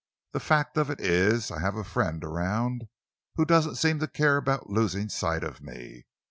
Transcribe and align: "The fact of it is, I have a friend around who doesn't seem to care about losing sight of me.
"The 0.31 0.39
fact 0.39 0.77
of 0.77 0.89
it 0.89 0.99
is, 0.99 1.51
I 1.51 1.59
have 1.59 1.75
a 1.75 1.83
friend 1.83 2.23
around 2.23 2.85
who 3.35 3.45
doesn't 3.45 3.75
seem 3.75 3.99
to 3.99 4.07
care 4.07 4.37
about 4.37 4.67
losing 4.67 5.09
sight 5.09 5.43
of 5.43 5.61
me. 5.61 6.07